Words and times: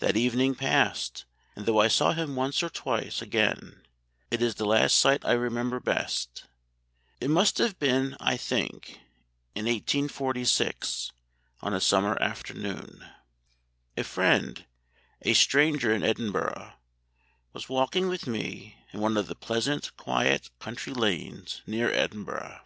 That 0.00 0.14
evening 0.14 0.56
passed, 0.56 1.24
and 1.56 1.64
though 1.64 1.80
I 1.80 1.88
saw 1.88 2.12
him 2.12 2.36
once 2.36 2.62
or 2.62 2.68
twice 2.68 3.22
again, 3.22 3.86
it 4.30 4.42
is 4.42 4.56
the 4.56 4.66
last 4.66 4.94
sight 4.94 5.24
I 5.24 5.32
remember 5.32 5.80
best. 5.80 6.44
It 7.18 7.30
must 7.30 7.56
have 7.56 7.78
been, 7.78 8.14
I 8.20 8.36
think, 8.36 9.00
in 9.54 9.64
1846, 9.64 11.12
on 11.62 11.72
a 11.72 11.80
summer 11.80 12.20
afternoon. 12.20 13.06
A 13.96 14.04
friend, 14.04 14.66
a 15.22 15.32
stranger 15.32 15.94
in 15.94 16.02
Edinburgh, 16.02 16.74
was 17.54 17.70
walking 17.70 18.06
with 18.08 18.26
me 18.26 18.84
in 18.92 19.00
one 19.00 19.16
of 19.16 19.28
the 19.28 19.34
pleasant, 19.34 19.96
quiet, 19.96 20.50
country 20.58 20.92
lanes 20.92 21.62
near 21.66 21.90
Edinburgh. 21.90 22.60